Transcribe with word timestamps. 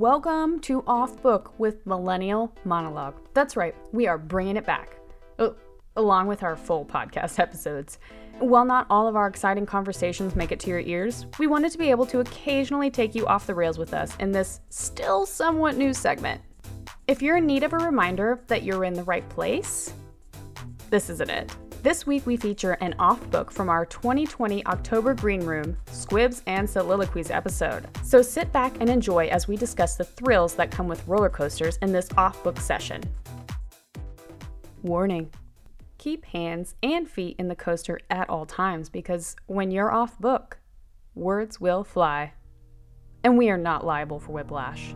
Welcome 0.00 0.60
to 0.60 0.82
Off 0.86 1.20
Book 1.20 1.52
with 1.58 1.86
Millennial 1.86 2.50
Monologue. 2.64 3.16
That's 3.34 3.54
right, 3.54 3.74
we 3.92 4.06
are 4.06 4.16
bringing 4.16 4.56
it 4.56 4.64
back, 4.64 4.96
uh, 5.38 5.50
along 5.94 6.26
with 6.26 6.42
our 6.42 6.56
full 6.56 6.86
podcast 6.86 7.38
episodes. 7.38 7.98
While 8.38 8.64
not 8.64 8.86
all 8.88 9.08
of 9.08 9.14
our 9.14 9.26
exciting 9.26 9.66
conversations 9.66 10.34
make 10.34 10.52
it 10.52 10.60
to 10.60 10.70
your 10.70 10.80
ears, 10.80 11.26
we 11.38 11.46
wanted 11.46 11.70
to 11.72 11.76
be 11.76 11.90
able 11.90 12.06
to 12.06 12.20
occasionally 12.20 12.90
take 12.90 13.14
you 13.14 13.26
off 13.26 13.46
the 13.46 13.54
rails 13.54 13.76
with 13.76 13.92
us 13.92 14.16
in 14.20 14.32
this 14.32 14.62
still 14.70 15.26
somewhat 15.26 15.76
new 15.76 15.92
segment. 15.92 16.40
If 17.06 17.20
you're 17.20 17.36
in 17.36 17.44
need 17.44 17.62
of 17.62 17.74
a 17.74 17.78
reminder 17.78 18.40
that 18.46 18.62
you're 18.62 18.84
in 18.84 18.94
the 18.94 19.04
right 19.04 19.28
place, 19.28 19.92
this 20.88 21.10
isn't 21.10 21.28
it. 21.28 21.54
This 21.82 22.06
week 22.06 22.26
we 22.26 22.36
feature 22.36 22.72
an 22.82 22.94
off 22.98 23.30
book 23.30 23.50
from 23.50 23.70
our 23.70 23.86
2020 23.86 24.66
October 24.66 25.14
Green 25.14 25.40
Room 25.40 25.78
Squibs 25.86 26.42
and 26.46 26.68
Soliloquies 26.68 27.30
episode. 27.30 27.88
So 28.04 28.20
sit 28.20 28.52
back 28.52 28.74
and 28.80 28.90
enjoy 28.90 29.28
as 29.28 29.48
we 29.48 29.56
discuss 29.56 29.96
the 29.96 30.04
thrills 30.04 30.54
that 30.56 30.70
come 30.70 30.88
with 30.88 31.06
roller 31.08 31.30
coasters 31.30 31.78
in 31.80 31.90
this 31.90 32.10
off 32.18 32.44
book 32.44 32.60
session. 32.60 33.02
Warning 34.82 35.30
keep 35.96 36.26
hands 36.26 36.74
and 36.82 37.08
feet 37.08 37.36
in 37.38 37.48
the 37.48 37.56
coaster 37.56 37.98
at 38.10 38.28
all 38.28 38.44
times 38.44 38.90
because 38.90 39.34
when 39.46 39.70
you're 39.70 39.92
off 39.92 40.18
book, 40.18 40.58
words 41.14 41.62
will 41.62 41.82
fly. 41.82 42.34
And 43.24 43.38
we 43.38 43.48
are 43.48 43.58
not 43.58 43.86
liable 43.86 44.20
for 44.20 44.32
whiplash. 44.32 44.94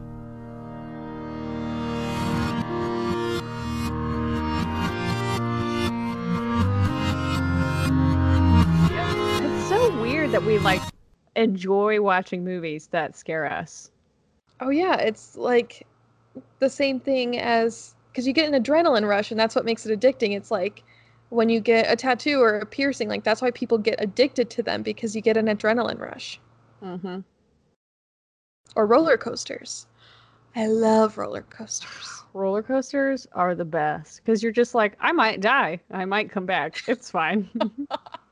That 10.34 10.42
we 10.42 10.58
like 10.58 10.82
enjoy 11.36 12.02
watching 12.02 12.42
movies 12.42 12.88
that 12.88 13.16
scare 13.16 13.48
us. 13.48 13.92
Oh 14.58 14.70
yeah, 14.70 14.96
it's 14.96 15.36
like 15.36 15.86
the 16.58 16.68
same 16.68 16.98
thing 16.98 17.38
as 17.38 17.94
because 18.10 18.26
you 18.26 18.32
get 18.32 18.52
an 18.52 18.60
adrenaline 18.60 19.08
rush, 19.08 19.30
and 19.30 19.38
that's 19.38 19.54
what 19.54 19.64
makes 19.64 19.86
it 19.86 19.96
addicting. 19.96 20.36
It's 20.36 20.50
like 20.50 20.82
when 21.28 21.48
you 21.48 21.60
get 21.60 21.88
a 21.88 21.94
tattoo 21.94 22.40
or 22.40 22.58
a 22.58 22.66
piercing, 22.66 23.08
like 23.08 23.22
that's 23.22 23.40
why 23.42 23.52
people 23.52 23.78
get 23.78 23.94
addicted 24.00 24.50
to 24.50 24.62
them 24.64 24.82
because 24.82 25.14
you 25.14 25.22
get 25.22 25.36
an 25.36 25.46
adrenaline 25.46 26.00
rush. 26.00 26.40
Mm-hmm. 26.82 27.20
Or 28.74 28.86
roller 28.88 29.16
coasters. 29.16 29.86
I 30.56 30.66
love 30.66 31.16
roller 31.16 31.42
coasters. 31.42 32.24
Roller 32.32 32.64
coasters 32.64 33.28
are 33.34 33.54
the 33.54 33.64
best 33.64 34.20
because 34.24 34.42
you're 34.42 34.50
just 34.50 34.74
like, 34.74 34.96
I 34.98 35.12
might 35.12 35.40
die. 35.40 35.78
I 35.92 36.04
might 36.06 36.28
come 36.28 36.44
back. 36.44 36.82
It's 36.88 37.08
fine. 37.08 37.48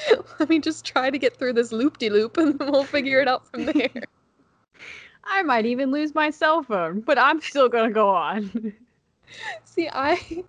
Let 0.38 0.48
me 0.48 0.58
just 0.58 0.84
try 0.84 1.10
to 1.10 1.18
get 1.18 1.36
through 1.36 1.52
this 1.54 1.72
loop 1.72 1.98
de 1.98 2.08
loop 2.10 2.36
and 2.36 2.58
then 2.58 2.70
we'll 2.70 2.84
figure 2.84 3.20
it 3.20 3.28
out 3.28 3.46
from 3.46 3.66
there. 3.66 3.90
I 5.24 5.42
might 5.42 5.66
even 5.66 5.90
lose 5.90 6.14
my 6.14 6.30
cell 6.30 6.62
phone, 6.62 7.00
but 7.00 7.18
I'm 7.18 7.40
still 7.40 7.68
going 7.68 7.88
to 7.88 7.94
go 7.94 8.08
on. 8.08 8.72
See, 9.64 9.88
I 9.92 10.44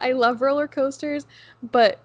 I 0.00 0.12
love 0.12 0.40
roller 0.40 0.68
coasters, 0.68 1.26
but 1.72 2.00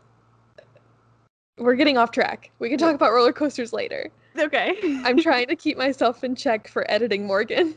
we're 1.57 1.75
getting 1.75 1.97
off 1.97 2.11
track. 2.11 2.51
We 2.59 2.69
can 2.69 2.77
talk 2.77 2.95
about 2.95 3.11
roller 3.13 3.31
coasters 3.33 3.73
later. 3.73 4.09
okay. 4.37 4.75
I'm 5.05 5.17
trying 5.19 5.47
to 5.47 5.55
keep 5.55 5.77
myself 5.77 6.23
in 6.23 6.35
check 6.35 6.67
for 6.67 6.89
editing 6.91 7.25
Morgan. 7.25 7.75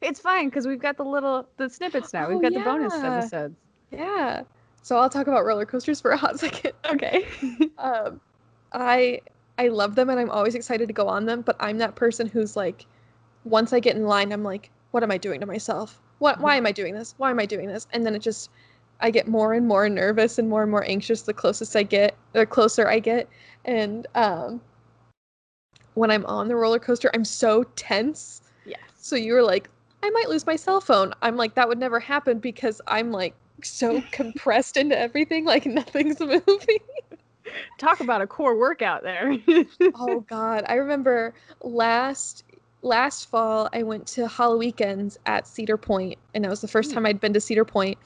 It's 0.00 0.18
fine 0.18 0.46
because 0.48 0.66
we've 0.66 0.80
got 0.80 0.96
the 0.96 1.04
little 1.04 1.46
the 1.58 1.68
snippets 1.68 2.12
now. 2.14 2.26
Oh, 2.26 2.28
we've 2.30 2.38
Oh, 2.38 2.40
got 2.40 2.54
the 2.54 2.60
bonus 2.60 2.94
episodes. 2.94 3.54
Yeah. 3.90 4.42
So 4.82 4.96
I'll 4.96 5.10
talk 5.10 5.26
about 5.26 5.44
roller 5.44 5.66
coasters 5.66 6.00
for 6.00 6.10
a 6.12 6.16
hot 6.16 6.38
second. 6.44 6.72
Okay. 6.86 7.26
Um, 7.78 8.20
I 8.72 9.22
I 9.58 9.68
love 9.68 9.94
them 9.94 10.10
and 10.10 10.20
I'm 10.20 10.30
always 10.30 10.54
excited 10.54 10.86
to 10.88 10.94
go 10.94 11.08
on 11.08 11.24
them, 11.24 11.40
but 11.40 11.56
I'm 11.60 11.78
that 11.78 11.94
person 11.94 12.26
who's 12.26 12.56
like, 12.56 12.86
once 13.44 13.72
I 13.72 13.80
get 13.80 13.96
in 13.96 14.04
line, 14.04 14.32
I'm 14.32 14.42
like, 14.44 14.70
what 14.90 15.02
am 15.02 15.10
I 15.10 15.18
doing 15.18 15.40
to 15.40 15.46
myself? 15.46 15.98
What? 16.18 16.40
Why 16.40 16.56
am 16.56 16.66
I 16.66 16.72
doing 16.72 16.94
this? 16.94 17.14
Why 17.16 17.30
am 17.30 17.38
I 17.38 17.46
doing 17.46 17.68
this? 17.68 17.86
And 17.92 18.04
then 18.04 18.14
it 18.14 18.20
just, 18.20 18.50
I 19.00 19.10
get 19.10 19.28
more 19.28 19.54
and 19.54 19.66
more 19.66 19.88
nervous 19.88 20.38
and 20.38 20.48
more 20.48 20.62
and 20.62 20.70
more 20.70 20.84
anxious 20.84 21.22
the 21.22 21.32
closest 21.32 21.74
I 21.74 21.82
get, 21.82 22.14
the 22.32 22.44
closer 22.44 22.88
I 22.88 22.98
get, 22.98 23.28
and 23.64 24.06
um, 24.14 24.60
when 25.94 26.10
I'm 26.10 26.26
on 26.26 26.48
the 26.48 26.56
roller 26.56 26.78
coaster, 26.78 27.10
I'm 27.14 27.24
so 27.24 27.64
tense. 27.76 28.42
Yeah. 28.64 28.76
So 28.96 29.16
you 29.16 29.32
were 29.32 29.42
like, 29.42 29.68
I 30.02 30.10
might 30.10 30.28
lose 30.28 30.46
my 30.46 30.56
cell 30.56 30.80
phone. 30.80 31.12
I'm 31.22 31.36
like, 31.36 31.54
that 31.54 31.68
would 31.68 31.78
never 31.78 32.00
happen 32.00 32.38
because 32.38 32.80
I'm 32.86 33.10
like 33.10 33.34
so 33.64 34.02
compressed 34.10 34.76
into 34.76 34.98
everything, 34.98 35.44
like 35.44 35.66
nothing's 35.66 36.20
moving. 36.20 36.78
Talk 37.78 38.00
about 38.00 38.20
a 38.22 38.26
core 38.26 38.56
workout 38.56 39.02
there. 39.02 39.36
oh 39.94 40.20
God, 40.20 40.64
I 40.68 40.74
remember 40.74 41.34
last 41.62 42.44
last 42.82 43.28
fall 43.28 43.68
I 43.72 43.82
went 43.82 44.06
to 44.08 44.26
Halloween's 44.26 45.18
at 45.26 45.46
Cedar 45.46 45.76
Point, 45.76 46.18
and 46.34 46.44
that 46.44 46.50
was 46.50 46.60
the 46.60 46.68
first 46.68 46.90
Hmm. 46.90 46.94
time 46.94 47.06
I'd 47.06 47.20
been 47.20 47.32
to 47.34 47.40
Cedar 47.40 47.64
Point. 47.64 47.98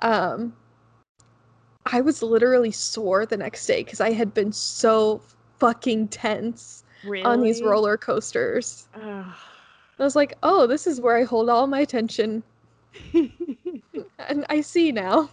Um, 0.00 0.54
I 1.86 2.00
was 2.00 2.22
literally 2.22 2.70
sore 2.70 3.26
the 3.26 3.36
next 3.36 3.66
day 3.66 3.82
because 3.82 4.00
I 4.00 4.12
had 4.12 4.34
been 4.34 4.52
so 4.52 5.22
fucking 5.58 6.08
tense 6.08 6.84
really? 7.02 7.24
on 7.24 7.40
these 7.42 7.62
roller 7.62 7.96
coasters. 7.96 8.88
I 9.98 10.04
was 10.04 10.14
like, 10.14 10.34
oh, 10.42 10.66
this 10.66 10.86
is 10.86 11.00
where 11.00 11.16
I 11.16 11.24
hold 11.24 11.48
all 11.48 11.66
my 11.66 11.84
tension, 11.84 12.42
and 14.18 14.44
I 14.48 14.60
see 14.60 14.92
now. 14.92 15.30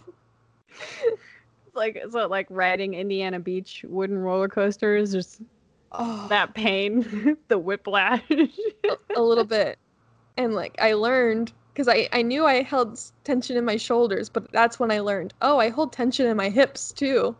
like 1.74 2.02
so 2.10 2.26
like 2.26 2.46
riding 2.50 2.94
Indiana 2.94 3.40
Beach 3.40 3.84
wooden 3.88 4.18
roller 4.18 4.48
coasters, 4.48 5.12
just 5.12 5.40
Oh, 5.92 6.26
that 6.28 6.54
pain, 6.54 7.36
the 7.48 7.58
whiplash. 7.58 8.22
a 9.14 9.20
little 9.20 9.44
bit. 9.46 9.78
And 10.36 10.54
like 10.54 10.76
I 10.80 10.92
learned 10.94 11.52
because 11.72 11.88
I, 11.88 12.08
I 12.12 12.22
knew 12.22 12.44
I 12.46 12.62
held 12.62 13.00
tension 13.24 13.56
in 13.56 13.64
my 13.64 13.76
shoulders, 13.76 14.28
but 14.28 14.50
that's 14.52 14.78
when 14.78 14.90
I 14.90 15.00
learned, 15.00 15.34
oh, 15.42 15.58
I 15.58 15.68
hold 15.68 15.92
tension 15.92 16.26
in 16.26 16.36
my 16.36 16.48
hips 16.48 16.92
too. 16.92 17.36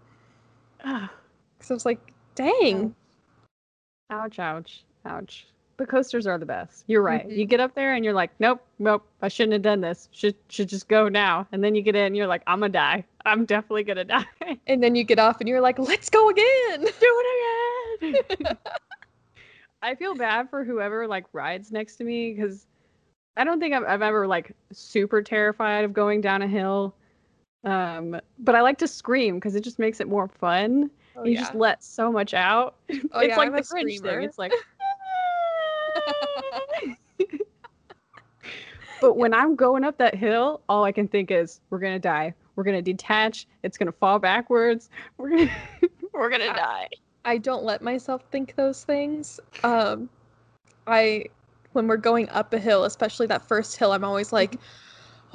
Because 0.78 1.70
I 1.70 1.74
was 1.74 1.86
like, 1.86 2.12
dang. 2.34 2.94
ouch, 4.10 4.38
ouch, 4.38 4.84
ouch. 5.06 5.46
The 5.78 5.86
coasters 5.86 6.26
are 6.26 6.38
the 6.38 6.46
best. 6.46 6.84
You're 6.86 7.02
right. 7.02 7.28
Mhm. 7.28 7.36
You 7.36 7.44
get 7.44 7.60
up 7.60 7.74
there 7.74 7.94
and 7.94 8.04
you're 8.04 8.14
like, 8.14 8.30
nope, 8.38 8.62
nope, 8.78 9.06
I 9.20 9.28
shouldn't 9.28 9.52
have 9.52 9.62
done 9.62 9.82
this. 9.82 10.08
Should 10.10 10.34
should 10.48 10.68
just 10.68 10.88
go 10.88 11.08
now. 11.08 11.46
And 11.52 11.62
then 11.62 11.74
you 11.74 11.82
get 11.82 11.94
in 11.94 12.04
and 12.04 12.16
you're 12.16 12.26
like, 12.26 12.42
I'm 12.46 12.60
gonna 12.60 12.72
die. 12.72 13.04
I'm 13.26 13.44
definitely 13.44 13.84
gonna 13.84 14.04
die. 14.04 14.24
And 14.66 14.82
then 14.82 14.94
you 14.94 15.04
get 15.04 15.18
off 15.18 15.40
and 15.40 15.48
you're 15.48 15.60
like, 15.60 15.78
let's 15.78 16.08
go 16.08 16.30
again. 16.30 16.80
Do 16.80 16.90
it 17.00 18.02
again. 18.02 18.56
I 19.82 19.94
feel 19.94 20.14
bad 20.14 20.48
for 20.50 20.64
whoever 20.64 21.06
like 21.06 21.26
rides 21.32 21.70
next 21.70 21.96
to 21.96 22.04
me 22.04 22.32
because 22.32 22.66
I 23.36 23.44
don't 23.44 23.60
think 23.60 23.74
I've, 23.74 23.84
I've 23.84 24.02
ever 24.02 24.26
like 24.26 24.52
super 24.72 25.22
terrified 25.22 25.84
of 25.84 25.92
going 25.92 26.20
down 26.20 26.42
a 26.42 26.48
hill. 26.48 26.94
Um, 27.64 28.18
but 28.38 28.54
I 28.54 28.62
like 28.62 28.78
to 28.78 28.88
scream 28.88 29.34
because 29.36 29.54
it 29.54 29.60
just 29.60 29.78
makes 29.78 30.00
it 30.00 30.08
more 30.08 30.28
fun. 30.28 30.90
Oh, 31.16 31.24
you 31.24 31.32
yeah. 31.32 31.40
just 31.40 31.54
let 31.54 31.82
so 31.82 32.10
much 32.12 32.34
out. 32.34 32.76
Oh, 32.90 33.20
it's 33.20 33.28
yeah, 33.28 33.36
like 33.36 33.48
I'm 33.48 33.54
the 33.54 33.62
Grinch 33.62 34.00
thing. 34.00 34.22
It's 34.22 34.38
like. 34.38 34.52
But 39.00 39.16
when 39.16 39.34
I'm 39.34 39.56
going 39.56 39.84
up 39.84 39.98
that 39.98 40.14
hill, 40.14 40.60
all 40.68 40.84
I 40.84 40.92
can 40.92 41.08
think 41.08 41.30
is, 41.30 41.60
"We're 41.70 41.78
gonna 41.78 41.98
die. 41.98 42.34
We're 42.54 42.64
gonna 42.64 42.82
detach. 42.82 43.46
It's 43.62 43.76
gonna 43.78 43.92
fall 43.92 44.18
backwards. 44.18 44.90
We're 45.16 45.30
gonna, 45.30 45.50
we're 46.12 46.30
gonna 46.30 46.44
I- 46.44 46.56
die." 46.56 46.88
I 47.26 47.38
don't 47.38 47.64
let 47.64 47.82
myself 47.82 48.22
think 48.30 48.54
those 48.54 48.84
things. 48.84 49.40
Um, 49.64 50.08
I, 50.86 51.24
when 51.72 51.88
we're 51.88 51.96
going 51.96 52.28
up 52.28 52.52
a 52.54 52.58
hill, 52.58 52.84
especially 52.84 53.26
that 53.26 53.48
first 53.48 53.76
hill, 53.76 53.90
I'm 53.92 54.04
always 54.04 54.32
like, 54.32 54.60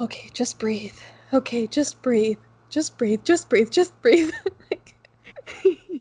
okay, 0.00 0.30
just 0.32 0.58
breathe. 0.58 0.96
Okay, 1.34 1.66
just 1.66 2.00
breathe. 2.00 2.38
Just 2.70 2.96
breathe. 2.96 3.22
Just 3.24 3.50
breathe. 3.50 3.70
Just 3.70 4.00
breathe. 4.00 4.32
like, 4.70 4.94
it 5.64 6.00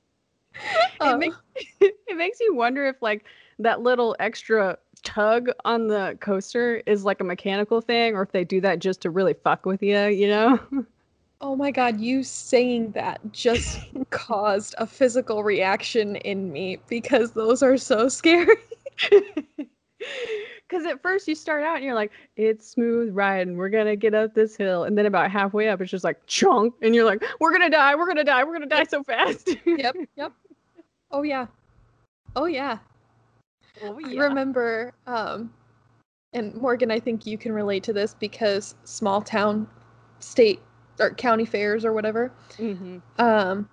oh. 1.01 1.18
makes 1.18 1.35
it 1.81 2.18
makes 2.18 2.39
you 2.39 2.56
wonder 2.56 2.85
if 2.85 3.01
like 3.01 3.25
that 3.61 3.81
little 3.81 4.15
extra 4.19 4.77
tug 5.03 5.49
on 5.65 5.87
the 5.87 6.17
coaster 6.21 6.81
is 6.85 7.03
like 7.03 7.21
a 7.21 7.23
mechanical 7.23 7.81
thing, 7.81 8.15
or 8.15 8.21
if 8.21 8.31
they 8.31 8.43
do 8.43 8.61
that 8.61 8.79
just 8.79 9.01
to 9.01 9.09
really 9.09 9.33
fuck 9.33 9.65
with 9.65 9.81
you. 9.81 10.07
You 10.07 10.27
know. 10.27 10.59
Oh 11.43 11.55
my 11.55 11.71
god, 11.71 11.99
you 11.99 12.21
saying 12.21 12.91
that 12.91 13.19
just 13.31 13.79
caused 14.11 14.75
a 14.77 14.85
physical 14.85 15.43
reaction 15.43 16.17
in 16.17 16.51
me 16.51 16.77
because 16.87 17.31
those 17.31 17.63
are 17.63 17.77
so 17.77 18.07
scary. 18.09 18.55
Because 20.69 20.85
at 20.85 21.01
first 21.01 21.27
you 21.27 21.33
start 21.33 21.63
out 21.63 21.77
and 21.77 21.83
you're 21.83 21.95
like, 21.95 22.11
it's 22.35 22.69
smooth 22.69 23.09
riding. 23.15 23.57
We're 23.57 23.69
going 23.69 23.87
to 23.87 23.95
get 23.95 24.13
up 24.13 24.35
this 24.35 24.55
hill. 24.55 24.83
And 24.83 24.95
then 24.95 25.07
about 25.07 25.31
halfway 25.31 25.67
up, 25.67 25.81
it's 25.81 25.89
just 25.89 26.03
like 26.03 26.23
chunk. 26.27 26.75
And 26.83 26.93
you're 26.93 27.05
like, 27.05 27.23
we're 27.39 27.49
going 27.49 27.63
to 27.63 27.75
die. 27.75 27.95
We're 27.95 28.05
going 28.05 28.17
to 28.17 28.23
die. 28.23 28.43
We're 28.43 28.57
going 28.57 28.69
to 28.69 28.75
die 28.75 28.83
so 28.83 29.03
fast. 29.03 29.49
yep, 29.65 29.95
yep. 30.15 30.31
Oh 31.09 31.23
yeah. 31.23 31.47
Oh 32.35 32.45
yeah. 32.45 32.77
Oh, 33.83 33.98
yeah. 34.00 34.22
remember 34.24 34.94
um 35.07 35.54
and 36.33 36.56
Morgan, 36.56 36.92
I 36.92 37.00
think 37.00 37.25
you 37.25 37.38
can 37.38 37.51
relate 37.51 37.83
to 37.83 37.94
this 37.94 38.13
because 38.13 38.75
small 38.86 39.22
town 39.22 39.68
state 40.19 40.62
or 41.00 41.12
county 41.12 41.44
fairs 41.45 41.83
or 41.83 41.94
whatever. 41.94 42.31
Mhm. 42.57 43.01
Um 43.18 43.69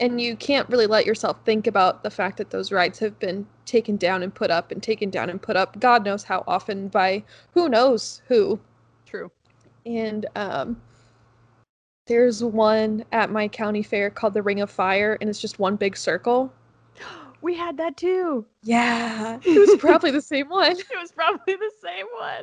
and 0.00 0.20
you 0.20 0.36
can't 0.36 0.68
really 0.68 0.86
let 0.86 1.06
yourself 1.06 1.38
think 1.44 1.66
about 1.66 2.02
the 2.02 2.10
fact 2.10 2.36
that 2.38 2.50
those 2.50 2.72
rides 2.72 2.98
have 2.98 3.18
been 3.18 3.46
taken 3.64 3.96
down 3.96 4.22
and 4.22 4.34
put 4.34 4.50
up 4.50 4.70
and 4.72 4.82
taken 4.82 5.08
down 5.10 5.30
and 5.30 5.40
put 5.40 5.56
up 5.56 5.78
god 5.78 6.04
knows 6.04 6.24
how 6.24 6.42
often 6.46 6.88
by 6.88 7.22
who 7.52 7.68
knows 7.68 8.20
who 8.26 8.58
True. 9.06 9.30
and 9.86 10.26
um 10.34 10.80
there's 12.06 12.42
one 12.42 13.04
at 13.12 13.30
my 13.30 13.48
county 13.48 13.82
fair 13.82 14.10
called 14.10 14.34
the 14.34 14.42
ring 14.42 14.60
of 14.60 14.70
fire 14.70 15.16
and 15.20 15.30
it's 15.30 15.40
just 15.40 15.58
one 15.58 15.76
big 15.76 15.96
circle 15.96 16.52
We 17.44 17.54
had 17.54 17.76
that 17.76 17.98
too. 17.98 18.46
yeah 18.62 19.38
it 19.44 19.58
was 19.58 19.76
probably 19.78 20.10
the 20.10 20.22
same 20.22 20.48
one 20.48 20.72
It 20.72 20.86
was 20.98 21.12
probably 21.12 21.54
the 21.54 21.70
same 21.82 22.06
one. 22.18 22.42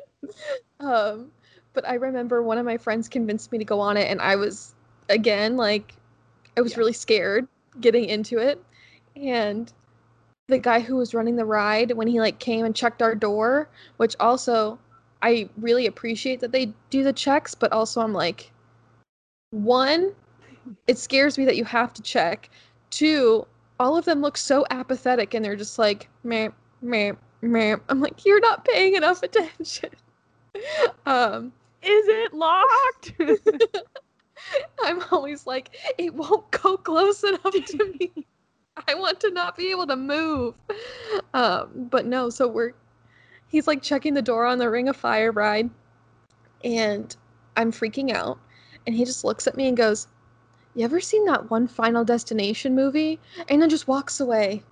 um 0.79 1.31
but 1.73 1.87
i 1.87 1.95
remember 1.95 2.43
one 2.43 2.59
of 2.59 2.65
my 2.65 2.77
friends 2.77 3.09
convinced 3.09 3.51
me 3.51 3.57
to 3.57 3.65
go 3.65 3.79
on 3.79 3.97
it 3.97 4.07
and 4.11 4.21
i 4.21 4.35
was 4.35 4.75
again 5.09 5.57
like 5.57 5.95
i 6.55 6.61
was 6.61 6.73
Yeah. 6.73 6.77
really 6.79 6.93
scared 6.93 7.47
getting 7.79 8.05
into 8.05 8.37
it 8.37 8.63
and 9.15 9.73
the 10.47 10.59
guy 10.59 10.79
who 10.81 10.97
was 10.97 11.15
running 11.15 11.35
the 11.35 11.45
ride 11.45 11.91
when 11.93 12.07
he 12.07 12.19
like 12.19 12.37
came 12.37 12.63
and 12.63 12.75
checked 12.75 13.01
our 13.01 13.15
door 13.15 13.67
which 13.97 14.15
also 14.19 14.77
i 15.23 15.49
really 15.57 15.87
appreciate 15.87 16.39
that 16.41 16.51
they 16.51 16.71
do 16.91 17.03
the 17.03 17.13
checks 17.13 17.55
but 17.55 17.71
also 17.71 18.01
i'm 18.01 18.13
like 18.13 18.51
one 19.49 20.13
it 20.87 20.99
scares 20.99 21.39
me 21.39 21.45
that 21.45 21.57
you 21.57 21.65
have 21.65 21.91
to 21.93 22.03
check 22.03 22.49
two 22.91 23.47
all 23.81 23.97
of 23.97 24.05
them 24.05 24.21
look 24.21 24.37
so 24.37 24.63
apathetic 24.69 25.33
and 25.33 25.43
they're 25.43 25.55
just 25.55 25.79
like 25.79 26.07
meh 26.23 26.49
meh 26.83 27.13
meh. 27.41 27.75
I'm 27.89 27.99
like 27.99 28.23
you're 28.25 28.39
not 28.39 28.63
paying 28.63 28.95
enough 28.95 29.23
attention. 29.23 29.89
Um 31.05 31.53
Is 31.81 32.07
it 32.09 32.33
locked? 32.33 33.13
i'm 34.83 35.01
always 35.11 35.47
like 35.47 35.69
it 35.97 36.13
won't 36.13 36.51
go 36.51 36.75
close 36.75 37.23
enough 37.23 37.53
to 37.53 37.93
me. 37.99 38.11
I 38.87 38.95
want 38.95 39.21
to 39.21 39.31
not 39.31 39.55
be 39.55 39.71
able 39.71 39.87
to 39.87 39.95
move. 39.95 40.55
Um 41.33 41.87
but 41.89 42.05
no 42.05 42.29
so 42.29 42.47
we're 42.49 42.73
he's 43.47 43.65
like 43.65 43.81
checking 43.81 44.13
the 44.13 44.21
door 44.21 44.45
on 44.45 44.59
the 44.59 44.69
ring 44.69 44.89
of 44.89 44.97
fire 44.97 45.31
ride 45.31 45.69
and 46.63 47.15
i'm 47.55 47.71
freaking 47.71 48.11
out 48.11 48.37
and 48.85 48.95
he 48.95 49.05
just 49.05 49.23
looks 49.23 49.47
at 49.47 49.55
me 49.55 49.67
and 49.67 49.77
goes 49.77 50.07
you 50.75 50.83
ever 50.85 50.99
seen 50.99 51.25
that 51.25 51.49
one 51.49 51.67
final 51.67 52.03
destination 52.03 52.75
movie 52.75 53.19
and 53.49 53.61
then 53.61 53.69
just 53.69 53.87
walks 53.87 54.19
away 54.19 54.63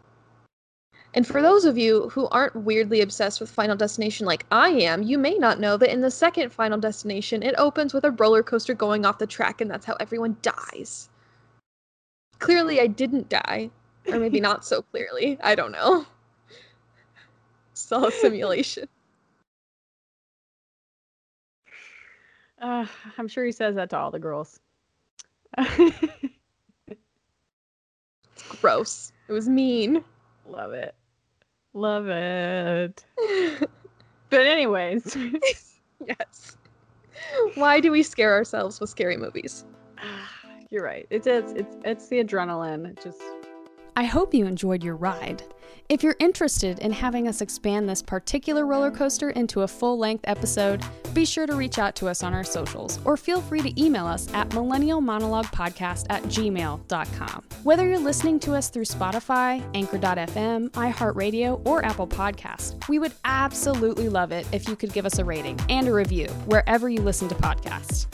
and 1.14 1.26
for 1.26 1.42
those 1.42 1.66
of 1.66 1.78
you 1.78 2.10
who 2.10 2.28
aren't 2.28 2.56
weirdly 2.56 3.02
obsessed 3.02 3.40
with 3.40 3.50
Final 3.50 3.76
Destination 3.76 4.28
like 4.28 4.46
I 4.52 4.70
am, 4.70 5.02
you 5.02 5.18
may 5.18 5.36
not 5.36 5.60
know 5.60 5.76
that 5.78 5.92
in 5.92 6.02
the 6.02 6.12
second 6.12 6.52
Final 6.52 6.78
Destination, 6.78 7.42
it 7.42 7.56
opens 7.58 7.94
with 7.94 8.04
a 8.04 8.12
roller 8.12 8.44
coaster 8.44 8.76
going 8.76 9.06
off 9.06 9.18
the 9.18 9.26
track, 9.26 9.60
and 9.60 9.72
that's 9.72 9.86
how 9.86 9.96
everyone 10.00 10.38
dies. 10.44 11.10
Clearly, 12.38 12.80
I 12.80 12.88
didn't 12.88 13.28
die. 13.28 13.72
Or 14.08 14.20
maybe 14.20 14.40
not 14.42 14.66
so 14.66 14.84
clearly. 14.84 15.40
I 15.42 15.56
don't 15.56 15.72
know. 15.72 16.06
Still 17.74 18.06
a 18.06 18.12
simulation. 18.12 18.88
uh, 22.62 22.86
I'm 23.18 23.28
sure 23.28 23.46
he 23.46 23.52
says 23.52 23.76
that 23.76 23.90
to 23.90 23.98
all 23.98 24.12
the 24.12 24.20
girls. 24.20 24.60
Gross. 28.62 29.12
It 29.28 29.34
was 29.34 29.48
mean. 29.48 30.04
Love 30.48 30.74
it. 30.74 30.96
Love 31.74 32.08
it. 32.08 33.06
But 34.30 34.46
anyways, 34.46 35.18
yes. 36.08 36.58
Why 37.56 37.80
do 37.80 37.92
we 37.92 38.04
scare 38.04 38.34
ourselves 38.34 38.80
with 38.80 38.90
scary 38.90 39.18
movies? 39.18 39.66
you're 40.70 40.84
right. 40.84 41.08
It's 41.10 41.26
it's 41.26 41.52
it's 41.54 41.78
it's 41.84 42.08
the 42.10 42.24
adrenaline. 42.24 42.92
It 42.92 43.02
just 43.04 43.22
I 43.96 44.04
hope 44.04 44.34
you 44.34 44.46
enjoyed 44.46 44.84
your 44.84 44.96
ride. 44.96 45.44
If 45.90 46.04
you're 46.04 46.16
interested 46.20 46.80
in 46.80 46.92
having 46.92 47.28
us 47.28 47.42
expand 47.42 47.90
this 47.90 48.04
particular 48.04 48.68
roller 48.68 48.92
coaster 48.92 49.32
into 49.32 49.62
a 49.62 49.68
full 49.68 49.98
length 49.98 50.24
episode, 50.28 50.84
be 51.14 51.26
sure 51.26 51.48
to 51.48 51.56
reach 51.56 51.80
out 51.80 51.96
to 51.96 52.08
us 52.08 52.22
on 52.22 52.34
our 52.34 52.44
socials 52.44 53.00
or 53.06 53.18
feel 53.18 53.42
free 53.42 53.62
to 53.62 53.84
email 53.84 54.06
us 54.06 54.32
at 54.36 54.50
millennialmonologuepodcast 54.50 56.06
at 56.10 56.22
gmail.com. 56.24 57.44
Whether 57.64 57.88
you're 57.88 57.98
listening 57.98 58.40
to 58.42 58.54
us 58.54 58.70
through 58.70 58.86
Spotify, 58.86 59.64
Anchor.fm, 59.74 60.70
iHeartRadio, 60.70 61.66
or 61.66 61.84
Apple 61.84 62.08
Podcast, 62.08 62.88
we 62.88 63.00
would 63.00 63.14
absolutely 63.26 64.10
love 64.10 64.32
it 64.32 64.46
if 64.52 64.68
you 64.68 64.76
could 64.76 64.94
give 64.94 65.08
us 65.08 65.18
a 65.18 65.26
rating 65.26 65.60
and 65.70 65.88
a 65.88 65.94
review 65.94 66.28
wherever 66.46 66.88
you 66.88 67.02
listen 67.02 67.28
to 67.30 67.36
podcasts. 67.36 68.06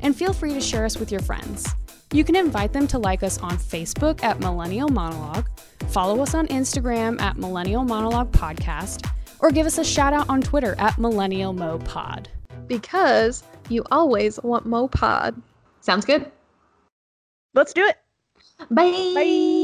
And 0.00 0.14
feel 0.14 0.32
free 0.32 0.54
to 0.54 0.60
share 0.60 0.84
us 0.84 0.98
with 0.98 1.10
your 1.10 1.22
friends. 1.22 1.66
You 2.12 2.22
can 2.22 2.36
invite 2.36 2.72
them 2.72 2.86
to 2.88 2.98
like 2.98 3.24
us 3.24 3.38
on 3.38 3.56
Facebook 3.58 4.22
at 4.22 4.38
Millennial 4.38 4.88
Monologue, 4.88 5.48
follow 5.94 6.20
us 6.20 6.34
on 6.34 6.48
Instagram 6.48 7.20
at 7.20 7.36
Millennial 7.36 7.84
Monologue 7.84 8.32
Podcast, 8.32 9.08
or 9.38 9.52
give 9.52 9.64
us 9.64 9.78
a 9.78 9.84
shout 9.84 10.12
out 10.12 10.28
on 10.28 10.42
Twitter 10.42 10.74
at 10.76 10.98
Millennial 10.98 11.52
Mo 11.52 11.78
Pod. 11.78 12.28
Because 12.66 13.44
you 13.68 13.84
always 13.92 14.42
want 14.42 14.66
Mo 14.66 14.88
Pod. 14.88 15.40
Sounds 15.82 16.04
good. 16.04 16.30
let's 17.54 17.72
do 17.72 17.84
it. 17.84 17.96
Bye. 18.70 19.12
Bye. 19.14 19.63